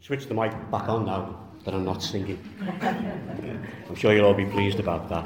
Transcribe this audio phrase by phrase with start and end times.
[0.00, 2.38] Switch the mic back on now that I'm not singing.
[3.88, 5.24] I'm sure you'll all be pleased about that.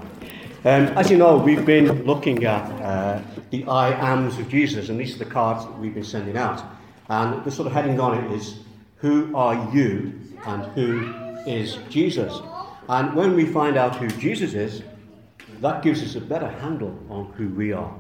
[0.65, 3.21] Um, as you know, we've been looking at uh,
[3.51, 6.63] the I ams of Jesus, and these are the cards that we've been sending out.
[7.09, 8.59] And the sort of heading on it is
[8.97, 11.13] Who are you and who
[11.47, 12.39] is Jesus?
[12.89, 14.83] And when we find out who Jesus is,
[15.61, 17.93] that gives us a better handle on who we are,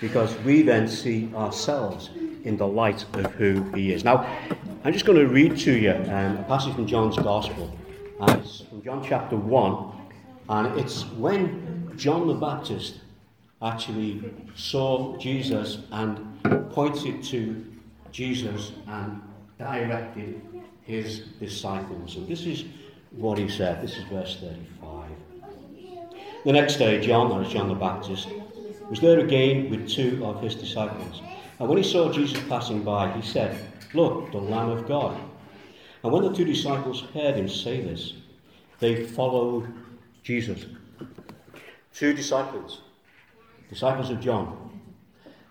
[0.00, 2.10] because we then see ourselves
[2.44, 4.04] in the light of who he is.
[4.04, 4.26] Now,
[4.86, 7.76] I'm just going to read to you um, a passage from John's Gospel,
[8.20, 9.92] and it's from John chapter 1,
[10.48, 13.00] and it's when John the Baptist
[13.60, 17.66] actually saw Jesus and pointed to
[18.12, 19.20] Jesus and
[19.58, 20.40] directed
[20.82, 22.14] his disciples.
[22.14, 22.66] And this is
[23.10, 23.82] what he said.
[23.82, 25.10] This is verse 35.
[26.44, 28.28] The next day, John, is John the Baptist,
[28.88, 31.22] was there again with two of his disciples.
[31.58, 33.58] And when he saw Jesus passing by, he said,
[33.94, 35.20] Look, the Lamb of God.
[36.02, 38.12] And when the two disciples heard him say this,
[38.78, 39.72] they followed
[40.22, 40.66] Jesus.
[41.94, 42.82] Two disciples,
[43.70, 44.80] disciples of John.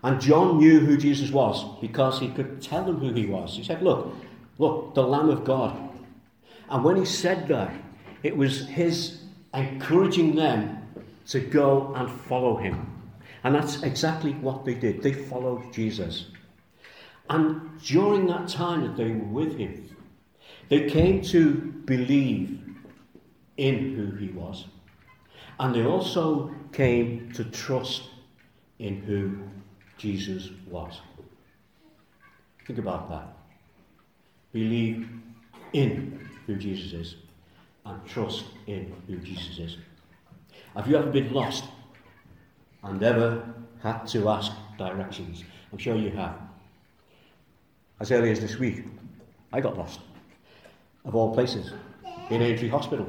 [0.02, 3.56] And John knew who Jesus was because he could tell them who he was.
[3.56, 4.14] He said, Look,
[4.58, 5.76] look, the Lamb of God.
[6.70, 7.74] And when he said that,
[8.22, 9.22] it was his
[9.54, 10.82] encouraging them
[11.28, 12.92] to go and follow him.
[13.42, 15.02] And that's exactly what they did.
[15.02, 16.26] They followed Jesus.
[17.28, 19.96] And during that time that they were with him,
[20.68, 22.60] they came to believe
[23.56, 24.66] in who he was.
[25.58, 28.02] And they also came to trust
[28.78, 29.38] in who
[29.96, 31.00] Jesus was.
[32.66, 33.28] Think about that.
[34.52, 35.08] Believe
[35.72, 37.16] in who Jesus is
[37.84, 39.76] and trust in who Jesus is.
[40.74, 41.64] Have you ever been lost?
[42.86, 43.42] and ever
[43.82, 45.44] had to ask directions.
[45.72, 46.38] I'm sure you have.
[47.98, 48.84] As early as this week,
[49.52, 50.00] I got lost.
[51.04, 51.72] Of all places,
[52.30, 53.08] in Aintree Hospital.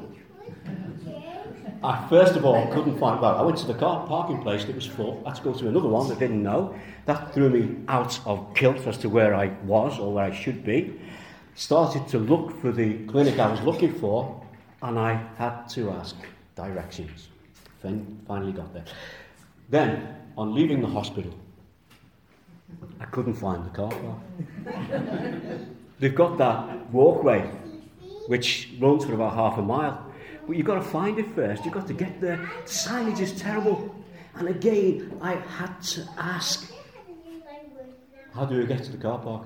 [1.83, 4.75] I first of all couldn't find, well, I went to the car parking place that
[4.75, 5.21] was full.
[5.25, 6.75] I had to go to another one that didn't know.
[7.05, 10.64] That threw me out of kilt as to where I was or where I should
[10.64, 10.99] be.
[11.55, 14.43] Started to look for the clinic I was looking for,
[14.81, 16.15] and I had to ask
[16.55, 17.30] directions.
[17.81, 18.86] Then Finally got there.
[19.69, 21.33] Then, on leaving the hospital,
[23.00, 25.60] I couldn't find the car park.
[26.00, 27.50] They've got that walkway
[28.28, 30.05] which runs for about half a mile.
[30.45, 31.66] But you've got to find it first.
[31.66, 32.38] You've got to get there.
[32.38, 33.95] The signage is terrible.
[34.36, 36.72] And again, I had to ask,
[38.33, 39.44] how do we get to the car park?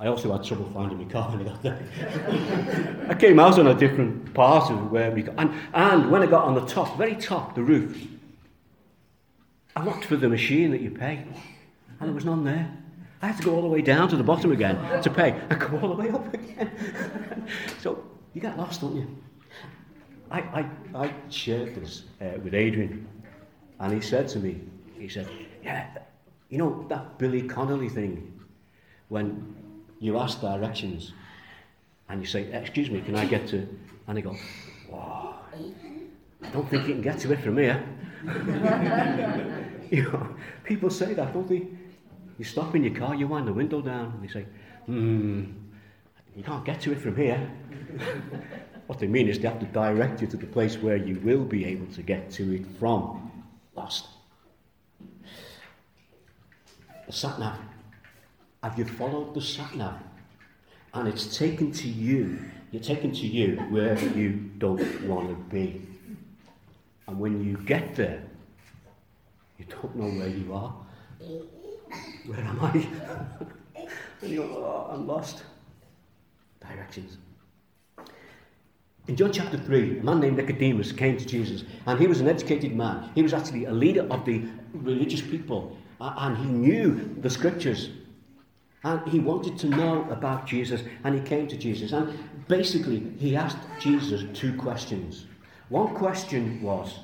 [0.00, 3.06] I also had trouble finding my car when I got there.
[3.10, 5.34] I came out on a different part of where we got.
[5.38, 8.06] And, and when I got on the top, very top, the roof,
[9.76, 11.24] I looked for the machine that you pay,
[12.00, 12.76] and there was none there.
[13.20, 15.60] I had to go all the way down to the bottom again to pay and
[15.60, 16.70] go all the way up again.
[17.80, 19.16] so you get lost, don't you?
[20.30, 23.08] I, I, I shared this uh, with Adrian,
[23.80, 24.60] and he said to me,
[24.98, 25.28] he said,
[25.62, 25.88] Yeah,
[26.48, 28.40] you know that Billy Connolly thing,
[29.08, 29.54] when
[30.00, 31.12] you ask directions
[32.08, 33.66] and you say, Excuse me, can I get to.
[34.06, 34.38] And he goes,
[34.88, 35.34] Whoa,
[36.42, 37.82] I don't think you can get to it from here.
[39.90, 41.66] you know, people say that, don't they?
[42.38, 44.46] You stop in your car, you wind the window down, and they say,
[44.86, 45.44] Hmm,
[46.36, 47.50] you can't get to it from here.
[48.86, 51.44] what they mean is they have to direct you to the place where you will
[51.44, 53.30] be able to get to it from.
[53.74, 54.06] Lost.
[57.06, 57.58] The sat nav
[58.62, 59.98] have you followed the sat nav?
[60.94, 62.38] And it's taken to you,
[62.72, 65.86] you're taken to you where you don't want to be.
[67.08, 68.22] And when you get there,
[69.58, 70.74] you don't know where you are.
[72.26, 72.86] Where am I?
[74.20, 75.42] and you go, oh, I'm lost.
[76.60, 77.16] Directions.
[79.06, 82.28] In John chapter 3, a man named Nicodemus came to Jesus, and he was an
[82.28, 83.10] educated man.
[83.14, 84.42] He was actually a leader of the
[84.74, 87.88] religious people, and he knew the scriptures.
[88.84, 91.92] And he wanted to know about Jesus, and he came to Jesus.
[91.92, 92.18] And
[92.48, 95.24] basically, he asked Jesus two questions.
[95.68, 96.98] One question was,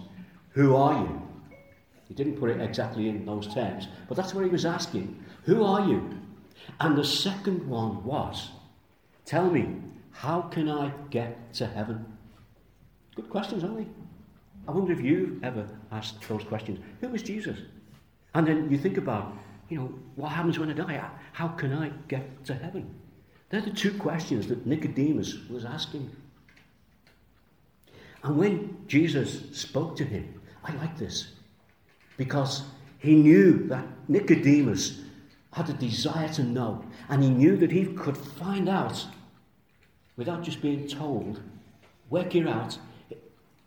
[0.50, 1.22] Who are you?
[2.08, 5.22] He didn't put it exactly in those terms, but that's what he was asking.
[5.44, 6.10] Who are you?
[6.80, 8.50] And the second one was,
[9.24, 9.76] Tell me,
[10.12, 12.04] how can I get to heaven?
[13.16, 13.86] Good questions, aren't they?
[14.66, 16.78] I wonder if you've ever asked those questions.
[17.00, 17.58] Who is Jesus?
[18.34, 19.34] And then you think about
[19.68, 21.04] you know, what happens when I die?
[21.32, 22.94] How can I get to heaven?
[23.48, 26.10] They're the two questions that Nicodemus was asking.
[28.24, 31.28] And when Jesus spoke to him, I like this
[32.16, 32.62] because
[32.98, 35.02] he knew that Nicodemus
[35.52, 39.06] had a desire to know, and he knew that he could find out
[40.16, 41.40] without just being told,
[42.10, 42.78] work it out.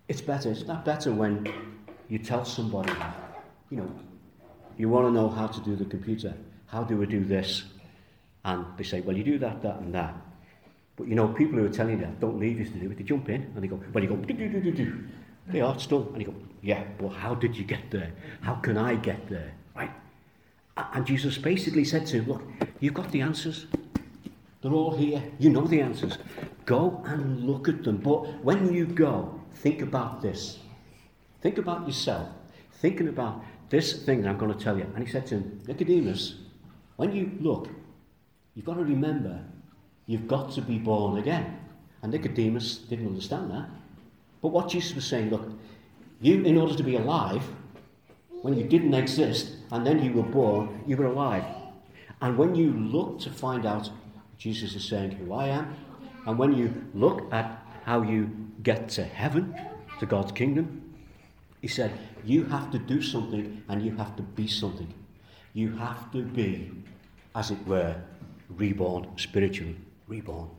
[0.07, 0.51] It's better.
[0.51, 1.47] It's not better when
[2.09, 2.93] you tell somebody,
[3.69, 3.91] you know,
[4.77, 6.33] you want to know how to do the computer.
[6.65, 7.63] How do we do this?
[8.43, 10.15] And they say, well, you do that, that, and that.
[10.97, 12.97] But you know, people who are telling you that don't leave you to do it.
[12.97, 15.03] They jump in and they go, well, you go, do, do, do, do, do.
[15.47, 16.09] They are still.
[16.11, 18.11] And you go, yeah, but how did you get there?
[18.41, 19.53] How can I get there?
[19.75, 19.91] Right?
[20.75, 22.41] And Jesus basically said to him, look,
[22.79, 23.67] you've got the answers.
[24.61, 25.23] They're all here.
[25.37, 26.17] You know the answers.
[26.65, 27.97] Go and look at them.
[27.97, 30.57] But when you go, think about this.
[31.41, 32.27] Think about yourself.
[32.73, 34.87] Thinking about this thing that I'm going to tell you.
[34.95, 36.35] And he said to him, Nicodemus,
[36.95, 37.69] when you look,
[38.55, 39.39] you've got to remember
[40.07, 41.59] you've got to be born again.
[42.01, 43.69] And Nicodemus didn't understand that.
[44.41, 45.47] But what Jesus was saying, look,
[46.21, 47.43] you, in order to be alive,
[48.41, 51.43] when you didn't exist and then you were born, you were alive.
[52.21, 53.89] And when you look to find out,
[54.37, 55.75] Jesus is saying who I am,
[56.25, 58.29] and when you look at how you
[58.63, 59.55] get to heaven,
[59.99, 60.93] to God's kingdom,
[61.61, 61.91] he said,
[62.23, 64.93] you have to do something and you have to be something.
[65.53, 66.71] You have to be,
[67.33, 67.95] as it were,
[68.49, 69.75] reborn spiritually.
[70.07, 70.49] Reborn.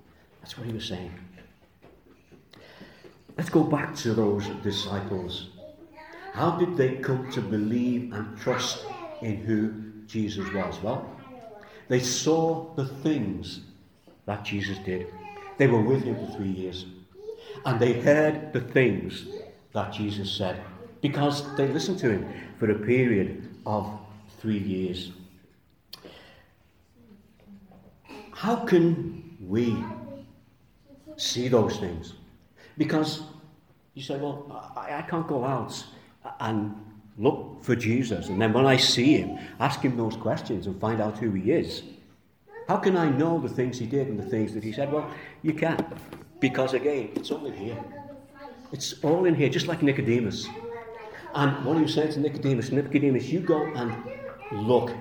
[0.40, 1.12] That's what he was saying.
[3.36, 5.48] Let's go back to those disciples.
[6.32, 8.84] How did they come to believe and trust
[9.22, 9.72] in who
[10.06, 10.80] Jesus was?
[10.82, 11.08] Well,
[11.88, 13.60] they saw the things
[14.26, 15.06] that Jesus did.
[15.56, 16.86] They were with him for three years.
[17.64, 19.26] And they heard the things
[19.72, 20.60] that Jesus said
[21.00, 22.28] because they listened to him
[22.58, 23.90] for a period of
[24.40, 25.12] three years.
[28.32, 29.84] How can we
[31.16, 32.14] see those things?
[32.76, 33.22] Because
[33.94, 35.84] you say, well, I, I can't go out
[36.40, 36.74] and
[37.16, 38.28] look for Jesus.
[38.28, 41.50] And then when I see him, ask him those questions and find out who he
[41.50, 41.82] is.
[42.68, 44.92] How can I know the things he did and the things that he said?
[44.92, 45.10] Well,
[45.42, 45.84] you can.
[46.38, 47.82] Because again, it's all in here.
[48.70, 50.46] It's all in here, just like Nicodemus.
[51.34, 53.96] And what he was saying to Nicodemus, Nicodemus, you go and
[54.52, 54.92] look.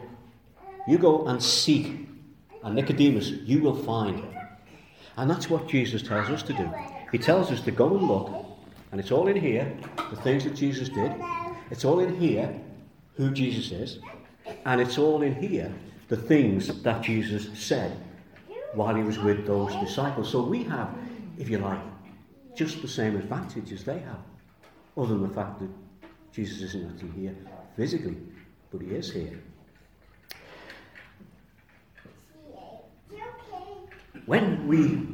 [0.88, 2.08] You go and seek.
[2.64, 4.24] And Nicodemus, you will find.
[5.18, 6.72] And that's what Jesus tells us to do.
[7.12, 8.32] He tells us to go and look.
[8.92, 9.76] And it's all in here,
[10.12, 11.12] the things that Jesus did.
[11.72, 12.54] It's all in here,
[13.16, 14.00] who Jesus is.
[14.66, 15.74] And it's all in here,
[16.08, 17.98] the things that Jesus said
[18.74, 20.30] while he was with those disciples.
[20.30, 20.96] So we have,
[21.38, 21.82] if you like,
[22.56, 24.20] just the same advantage as they have,
[24.96, 25.70] other than the fact that
[26.32, 27.36] Jesus isn't actually here
[27.76, 28.18] physically,
[28.72, 29.40] but he is here.
[34.28, 35.08] When we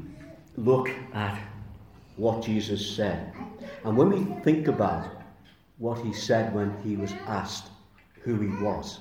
[0.57, 1.39] look at
[2.15, 3.31] what Jesus said,
[3.83, 5.07] and when we think about
[5.77, 7.69] what he said when he was asked
[8.24, 9.00] who he was,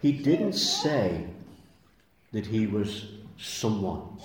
[0.00, 1.26] he didn't say
[2.32, 4.18] that he was someone.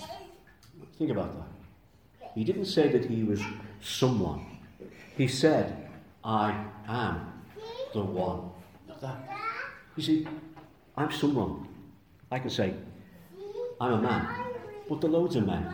[0.96, 2.30] Think about that.
[2.34, 3.42] He didn't say that he was
[3.82, 4.46] someone.
[5.14, 5.90] He said,
[6.24, 7.42] I am
[7.92, 8.48] the one.
[9.02, 9.28] That.
[9.96, 10.26] You see,
[10.96, 11.68] I'm someone.
[12.30, 12.72] I can say,
[13.78, 14.49] I'm a man,
[14.90, 15.64] but the loads of men.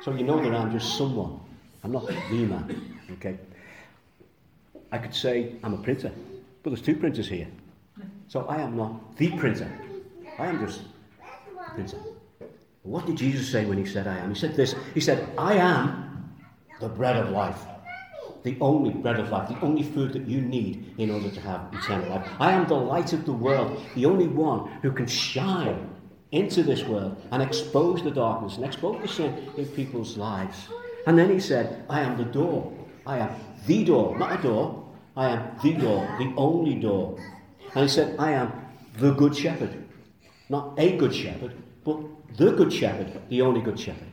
[0.00, 1.40] So you know that I'm just someone.
[1.82, 2.14] I'm not the
[2.46, 2.98] man.
[3.14, 3.36] Okay?
[4.92, 6.12] I could say I'm a printer,
[6.62, 7.48] but there's two printers here.
[8.28, 9.70] So I am not the printer.
[10.38, 10.82] I am just
[11.74, 11.98] printer.
[12.84, 14.32] What did Jesus say when he said I am?
[14.32, 14.76] He said this.
[14.94, 16.32] He said, I am
[16.80, 17.66] the bread of life
[18.44, 21.72] the only bread of life, the only food that you need in order to have
[21.72, 22.28] eternal life.
[22.40, 25.88] I am the light of the world, the only one who can shine
[26.32, 30.68] into this world and expose the darkness and expose the sin in people's lives.
[31.06, 32.72] And then he said, I am the door.
[33.06, 33.30] I am
[33.66, 34.88] the door, not a door.
[35.16, 37.18] I am the door, the only door.
[37.74, 38.52] And he said, I am
[38.98, 39.84] the good shepherd.
[40.48, 42.00] Not a good shepherd, but
[42.36, 44.08] the good shepherd, the only good shepherd.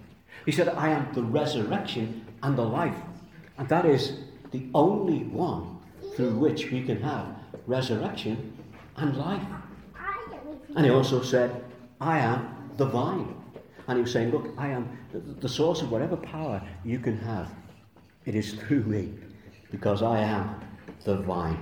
[0.45, 2.95] He said, I am the resurrection and the life.
[3.57, 4.19] And that is
[4.51, 5.79] the only one
[6.15, 7.27] through which we can have
[7.67, 8.57] resurrection
[8.97, 9.43] and life.
[10.75, 11.63] And he also said,
[12.01, 13.35] I am the vine.
[13.87, 17.51] And he was saying, Look, I am the source of whatever power you can have.
[18.25, 19.13] It is through me,
[19.71, 20.61] because I am
[21.03, 21.61] the vine.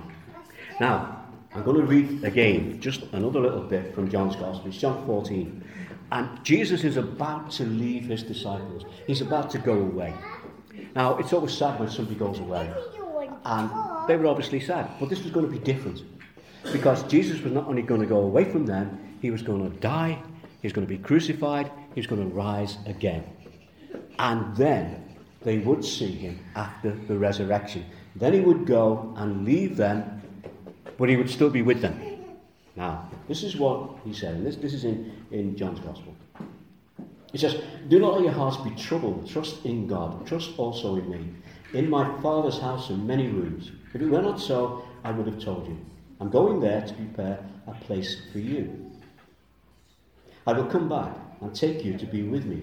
[0.80, 4.68] Now, I'm going to read again just another little bit from John's Gospel.
[4.68, 5.64] It's John 14.
[6.12, 10.14] And Jesus is about to leave his disciples, he's about to go away.
[10.94, 12.70] Now, it's always sad when somebody goes away.
[13.44, 13.70] And
[14.08, 14.90] they were obviously sad.
[15.00, 16.02] But this was going to be different.
[16.72, 19.76] Because Jesus was not only going to go away from them, he was going to
[19.78, 20.20] die,
[20.60, 23.24] he was going to be crucified, he was going to rise again.
[24.18, 25.04] And then
[25.42, 27.84] they would see him after the resurrection.
[28.16, 30.22] Then he would go and leave them,
[30.96, 32.00] but he would still be with them.
[32.76, 36.14] Now, this is what he said, and this, this is in, in John's Gospel.
[37.32, 39.28] He says, Do not let your hearts be troubled.
[39.28, 40.26] Trust in God.
[40.26, 41.28] Trust also in me.
[41.74, 43.70] In my Father's house are many rooms.
[43.94, 45.78] If it were not so, I would have told you.
[46.20, 48.90] I'm going there to prepare a place for you.
[50.48, 52.62] I will come back and take you to be with me,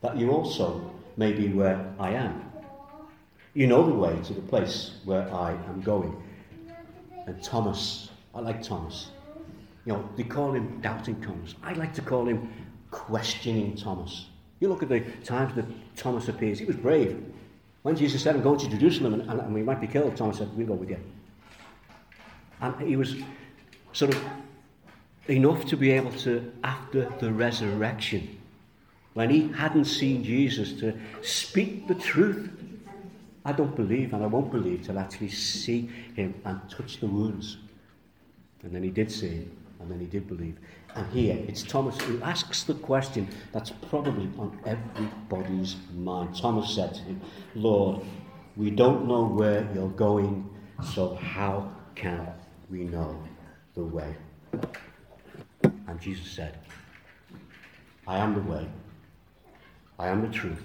[0.00, 2.42] that you also may be where I am.
[3.52, 6.16] You know the way to the place where I am going.
[7.26, 9.10] And Thomas, I like Thomas.
[9.84, 11.54] You know, they call him Doubting Thomas.
[11.62, 12.50] I like to call him
[12.90, 14.28] Questioning Thomas.
[14.60, 17.22] You look at the times that Thomas appears, he was brave.
[17.82, 20.38] When Jesus said, I'm going to Jerusalem and, and, and we might be killed, Thomas
[20.38, 20.98] said, We'll go with you.
[22.62, 23.16] And he was
[23.92, 24.22] sort of
[25.28, 28.38] enough to be able to, after the resurrection,
[29.14, 30.92] when he hadn't seen Jesus, to
[31.22, 32.50] speak the truth.
[33.44, 37.06] I don't believe, and I won't believe, till I actually see him and touch the
[37.06, 37.58] wounds.
[38.62, 40.58] And then he did see him, and then he did believe.
[40.96, 46.36] And here, it's Thomas who asks the question that's probably on everybody's mind.
[46.36, 47.20] Thomas said to him,
[47.54, 48.02] Lord,
[48.56, 50.48] we don't know where you're going,
[50.92, 52.26] so how can
[52.70, 53.22] we know
[53.74, 54.16] the way?
[55.86, 56.58] And Jesus said,
[58.06, 58.66] I am the way,
[59.98, 60.62] I am the truth,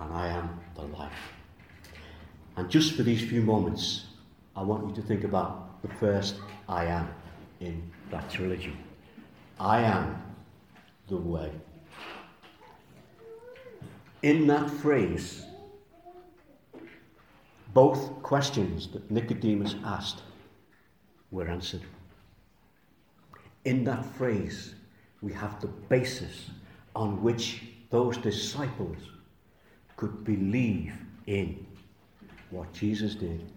[0.00, 1.12] and I am the life.
[2.56, 4.06] And just for these few moments,
[4.54, 6.36] I want you to think about the first
[6.68, 7.08] I am
[7.60, 8.76] in that trilogy.
[9.60, 10.22] I am
[11.08, 11.50] the way.
[14.22, 15.44] In that phrase,
[17.74, 20.22] both questions that Nicodemus asked
[21.30, 21.82] were answered.
[23.66, 24.76] In that phrase,
[25.22, 26.50] we have the basis
[26.94, 28.96] on which those disciples
[29.96, 30.94] could believe
[31.26, 31.66] in
[32.50, 33.50] what Jesus did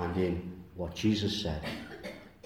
[0.00, 1.62] and in what Jesus said,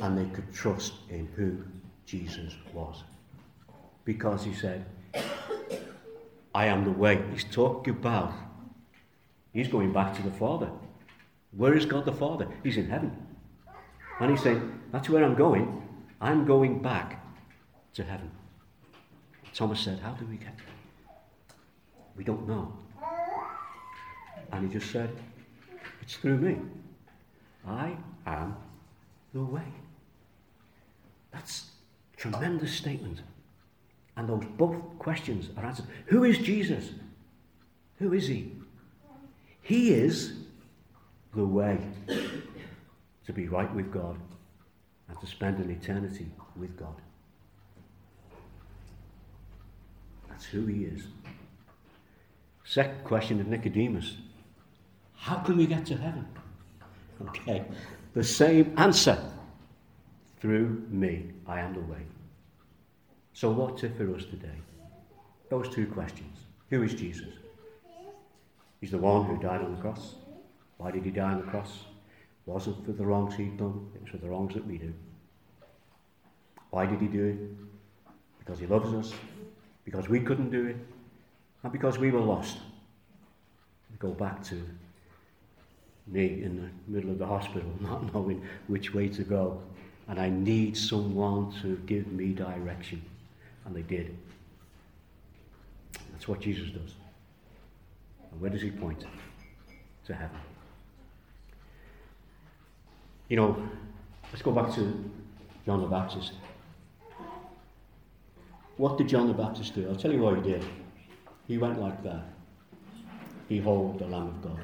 [0.02, 1.64] and they could trust in who
[2.04, 3.04] Jesus was.
[4.04, 4.84] Because he said,
[6.54, 7.24] I am the way.
[7.32, 8.34] He's talking about,
[9.54, 10.70] he's going back to the Father.
[11.52, 12.46] Where is God the Father?
[12.62, 13.16] He's in heaven.
[14.20, 15.87] And he's saying, That's where I'm going.
[16.20, 17.24] I'm going back
[17.94, 18.30] to heaven.
[19.54, 21.16] Thomas said, How do we get there?
[22.16, 22.72] We don't know.
[24.52, 25.10] And he just said,
[26.02, 26.56] It's through me.
[27.66, 27.96] I
[28.26, 28.56] am
[29.32, 29.62] the way.
[31.32, 31.66] That's
[32.14, 33.22] a Tremendous statement.
[34.16, 35.86] And those both questions are answered.
[36.06, 36.90] Who is Jesus?
[37.98, 38.52] Who is he?
[39.62, 40.32] He is
[41.34, 41.78] the way
[43.26, 44.18] to be right with God
[45.08, 46.94] and to spend an eternity with God.
[50.28, 51.04] That's who he is.
[52.64, 54.16] Second question of Nicodemus
[55.16, 56.26] How can we get to heaven?
[57.22, 57.64] Okay,
[58.14, 59.18] the same answer
[60.40, 62.02] through me, I am the way.
[63.32, 64.58] So, what's it for us today?
[65.50, 66.38] Those two questions.
[66.70, 67.34] Who is Jesus?
[68.80, 70.14] He's the one who died on the cross.
[70.76, 71.84] Why did he die on the cross?
[72.48, 74.92] Wasn't for the wrongs he'd done, it was for the wrongs that we do.
[76.70, 78.10] Why did he do it?
[78.38, 79.12] Because he loves us,
[79.84, 80.76] because we couldn't do it,
[81.62, 82.58] and because we were lost.
[83.90, 84.60] We go back to
[86.06, 89.60] me in the middle of the hospital, not knowing which way to go
[90.08, 93.02] and I need someone to give me direction.
[93.64, 94.16] And they did.
[96.12, 96.94] That's what Jesus does.
[98.32, 99.04] And where does he point?
[100.06, 100.40] To heaven.
[103.28, 103.68] You know,
[104.32, 105.10] let's go back to
[105.66, 106.32] John the Baptist.
[108.78, 109.88] What did John the Baptist do?
[109.88, 110.64] I'll tell you what he did.
[111.46, 112.22] He went like that.
[113.48, 114.60] Behold the Lamb of God.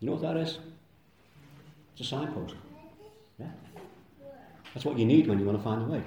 [0.00, 0.58] You know what that is?
[1.92, 2.54] It's a signpost.
[3.40, 3.46] Yeah.
[4.74, 6.02] That's what you need when you want to find a way.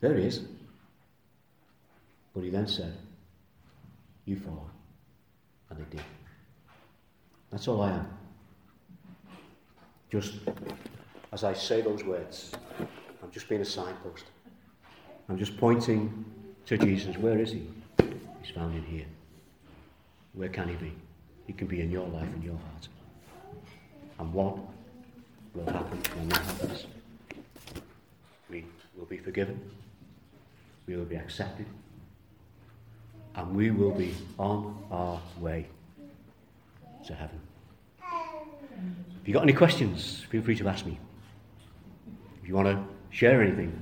[0.00, 0.42] There he is.
[2.34, 2.96] But he then said,
[4.24, 4.70] You follow.
[5.70, 6.04] And they did.
[7.50, 8.06] That's all I am.
[10.16, 10.36] Just
[11.30, 12.50] as I say those words,
[13.22, 14.24] I'm just being a signpost.
[15.28, 16.24] I'm just pointing
[16.64, 17.18] to Jesus.
[17.18, 17.68] Where is he?
[18.40, 19.04] He's found in here.
[20.32, 20.94] Where can he be?
[21.46, 22.88] He can be in your life and your heart.
[24.18, 24.56] And what
[25.52, 26.86] will happen when that happens.
[28.48, 28.64] We
[28.96, 29.70] will be forgiven,
[30.86, 31.66] we will be accepted,
[33.34, 35.66] and we will be on our way
[37.06, 37.45] to heaven.
[39.26, 41.00] If you've got any questions, feel free to ask me.
[42.40, 42.80] If you want to
[43.10, 43.76] share anything,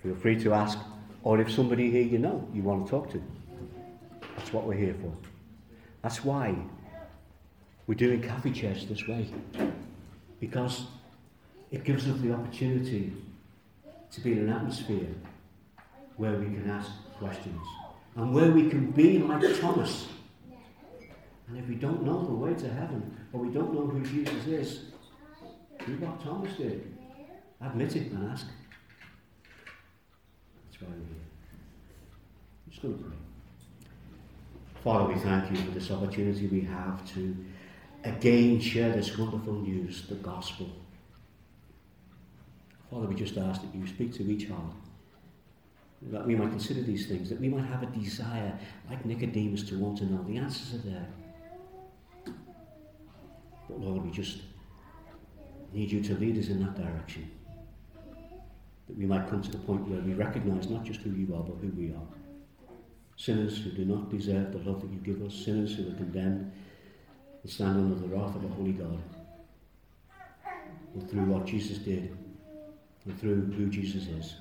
[0.00, 0.78] feel free to ask.
[1.24, 3.20] Or if somebody here you know you want to talk to,
[4.36, 5.12] that's what we're here for.
[6.02, 6.54] That's why
[7.88, 9.26] we're doing coffee Church this way.
[10.38, 10.84] Because
[11.72, 13.12] it gives us the opportunity
[14.12, 15.08] to be in an atmosphere
[16.16, 17.60] where we can ask questions
[18.14, 20.06] and where we can be like Thomas.
[21.50, 24.46] And if we don't know the way to heaven, or we don't know who Jesus
[24.46, 24.80] is,
[25.84, 26.96] do what Thomas did.
[27.60, 28.46] Admit it and ask.
[30.70, 31.26] That's why we're here.
[32.66, 33.16] I'm just going to pray.
[34.84, 37.36] Father, we thank you for this opportunity we have to
[38.04, 40.70] again share this wonderful news, the gospel.
[42.92, 44.72] Father, we just ask that you speak to each heart,
[46.02, 48.56] that we might consider these things, that we might have a desire,
[48.88, 50.24] like Nicodemus, to want to know.
[50.28, 51.06] The answers are there.
[53.70, 54.38] But Lord, we just
[55.72, 57.30] need you to lead us in that direction.
[58.88, 61.42] That we might come to the point where we recognize not just who you are,
[61.42, 62.06] but who we are.
[63.16, 66.50] Sinners who do not deserve the love that you give us, sinners who are condemned
[67.42, 68.98] and stand under the wrath of a holy God.
[71.08, 72.16] Through what Jesus did,
[73.04, 74.34] and through who Jesus is,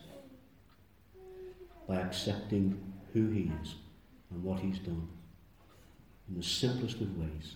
[1.87, 2.81] by accepting
[3.13, 3.75] who he is
[4.31, 5.07] and what he's done
[6.27, 7.55] in the simplest of ways,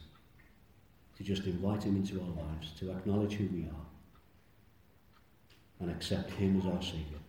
[1.24, 3.86] just invite him into our lives, to acknowledge who we are,
[5.80, 7.20] and accept him as our Saviour.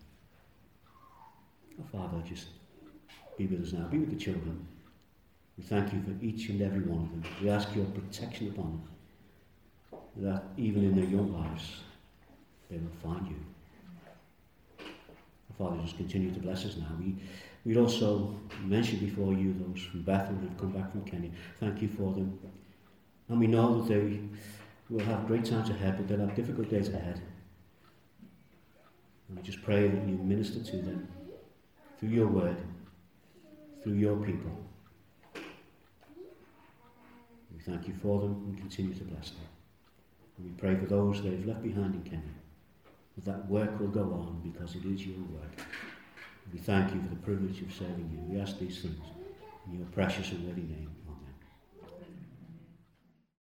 [1.91, 2.47] Father, just
[3.37, 3.87] be with us now.
[3.89, 4.67] Be with the children.
[5.59, 7.25] We thank you for each and every one of them.
[7.43, 8.83] We ask your protection upon them,
[10.17, 11.83] that even in their young lives,
[12.71, 13.37] they will find you.
[15.59, 16.89] Father, just continue to bless us now.
[16.99, 17.15] We,
[17.65, 18.35] we'd also
[18.65, 21.31] mention before you those from Bethel who've come back from Kenya.
[21.61, 22.39] Thank you for them.
[23.29, 24.21] And we know that they
[24.91, 27.21] will have great times ahead, but they'll have difficult days ahead.
[29.29, 31.09] And we just pray that you minister to them
[31.99, 32.57] through your word,
[33.83, 34.51] through your people.
[37.53, 39.41] We thank you for them and continue to bless them.
[40.37, 42.35] And we pray for those they've left behind in Kenya
[43.17, 45.67] that that work will go on because it is your work.
[46.53, 48.35] We thank you for the privilege of serving you.
[48.35, 49.01] We ask these things
[49.67, 50.91] in your precious and worthy name.